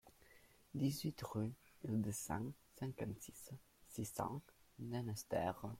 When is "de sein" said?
2.01-2.51